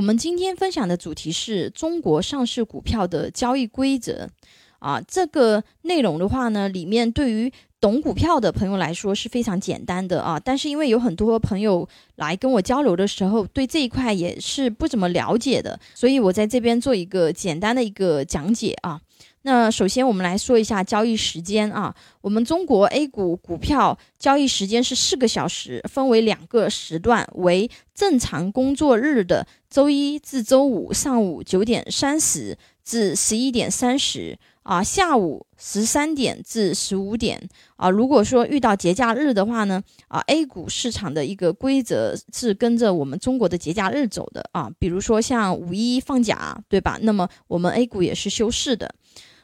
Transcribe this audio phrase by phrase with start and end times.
[0.00, 4.30] 我们今天分享的主题是中国上市股票的交易规则
[4.78, 11.86] 啊，这个内容的话呢，里面对于懂股票的朋友来说是非常简单的啊，但是因为有很多朋友
[12.16, 18.98] 来跟我交流的时候，对这一块也是不怎么了解的，所以我在这边做一个简单的一个讲解啊。
[19.42, 32.58] 那首先我们来说一下交易时间啊，我们中国 A 股股票交易时间是四个小时，分为两个时段，为正常工作日的周一至周五上午九点三十
[32.90, 37.40] 至十一点三十啊，下午十三点至十五点
[37.76, 37.88] 啊。
[37.88, 46.98] 如果说遇到节假日的话呢，啊，A 股市场的一个规则是跟着我们中国的节假日走的啊，比如说像五一放假，对吧？
[47.02, 48.92] 那么我们 A 股也是休市的。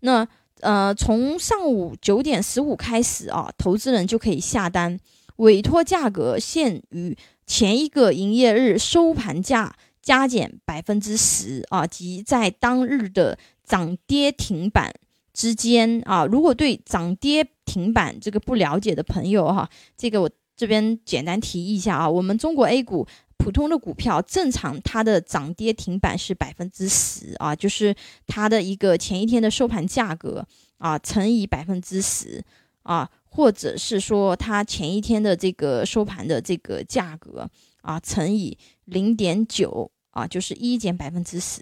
[0.00, 0.28] 那
[0.60, 5.00] 呃，从上午九点十五开始啊，投资人就可以下单，
[5.36, 9.74] 委托价格限于前一个营业日收盘价
[10.10, 14.92] 加减百分之十啊，即在当日的涨跌停板
[15.32, 16.26] 之间啊。
[16.26, 23.06] 如果对涨跌停板这个不了解的朋友哈，这个我这边简单提一下啊，我们中国 A 股。
[23.38, 27.94] 普通的股票正常，它的涨跌停板是百分之十啊，就是
[28.26, 30.46] 它的一个前一天的收盘价格
[30.76, 32.44] 啊乘以百分之十
[32.82, 37.48] 啊，或者是说它前一天的这个收盘的这个价格
[37.80, 41.60] 啊乘以零点九啊，就是一减百分之十，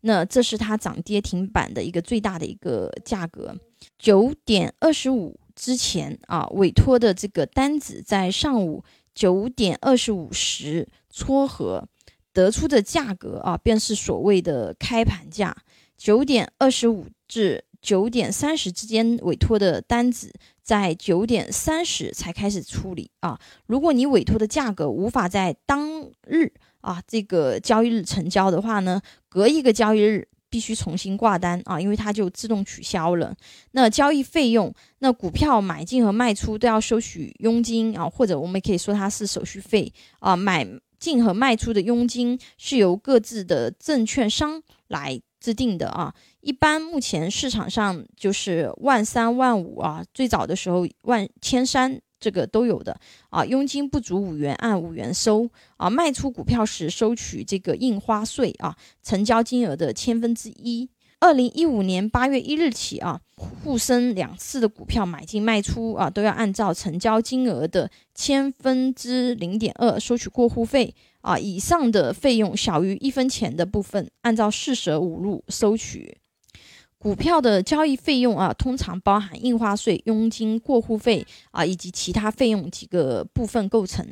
[0.00, 3.56] 那这是它涨跌停板的一个最大的一个价格。
[3.98, 8.82] 九点二十五之前啊，委托的这个单子在上午
[9.14, 10.88] 九点二十五时。
[11.14, 11.86] 撮合
[12.32, 15.54] 得出的价格啊，便是所谓的开盘价。
[15.98, 23.38] 九点二十五至九点三十之间委托的单子，在九点三十才开始处理啊。
[23.66, 26.50] 如果你委托的价格无法在当日
[26.82, 33.34] 啊这个交易日成交的话呢，隔一个交易日必须重新挂单啊，因为它就自动取消了。
[33.70, 39.90] 那交易费用，那股票买进和卖出都要收取佣金啊，或者我们可以说它是手续费
[40.20, 40.68] 啊，买。
[41.02, 46.14] 进和卖出的佣金是由各自的证券商来制定的啊。
[46.42, 52.96] 一般目前市场上就是万三万五啊，最早的时候万千三这个都有的
[53.30, 53.44] 啊。
[53.44, 55.90] 佣金不足五元，按五元收啊。
[55.90, 60.88] 卖出股票时收取这个印花税啊，成交金额的千分之一。
[61.18, 71.38] 二零一五年八月一日起啊，沪深两市的股票买进卖出啊，都要按照成交金额的千分之零点二收取过户费啊。
[71.38, 76.21] 以上的费用小于一分钱的部分，按照四舍五入收取。
[77.02, 84.06] 股票的交易费用啊，通常包含印花税、佣金、过户费啊，以及其他费用几个部分构成。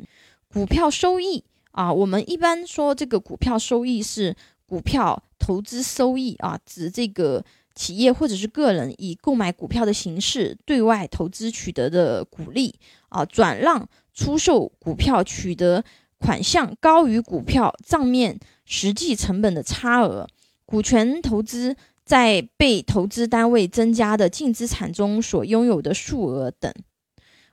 [0.51, 1.41] 股票收益
[1.71, 4.35] 啊，我们一般说这个股票收益是
[4.65, 5.23] 股票。
[5.43, 7.43] 投资收益啊，指这个
[7.73, 12.75] 企业或者是个人以购买股票的形式对外投资取得的股利
[13.09, 15.83] 啊，转让出售股票取得
[16.19, 20.27] 款项高于股票账面实际成本的差额，
[20.63, 21.75] 股权投资
[22.11, 26.69] 在被投资单位增加的净资产中所拥有的数额等。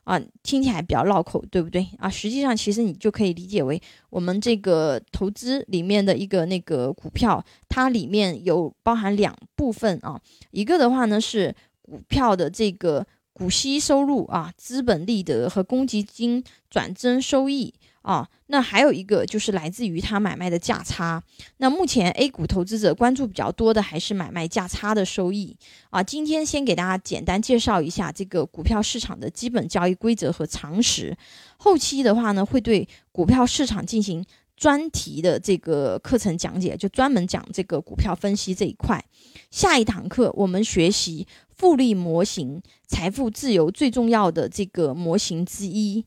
[0.03, 2.11] 啊，听起来比较绕口，对不对啊？
[2.11, 3.81] 实际上，其实你就可以理解为
[4.11, 10.21] 我们这个投资里面的一个那个股票，它里面有包含两部分啊。
[10.51, 13.07] 一个的话呢是股票的这个
[13.39, 17.73] 股息收入啊，资本利得和公积金转增收益。
[18.03, 21.23] 啊，那还有一个就是来自于它买卖的价差。
[21.59, 25.55] 那目前 A 股投资者关注比较多的还是买卖价差的收益
[25.91, 26.03] 啊。
[26.03, 31.15] 今天先给大家简单介绍一下这个股票市场的基本交易规则和常识。
[31.59, 34.25] 后期的话呢，会对股票市场进行
[34.59, 39.03] 专题的这个课程讲解，就专门讲这个股票分析这一块。
[39.51, 46.05] 下一堂课我们学习复利模型，财富自由最重要的这个模型之一。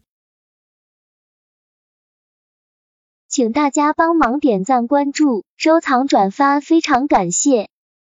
[3.28, 7.70] 请大家帮忙点赞、关注、收藏、转发，非常感谢。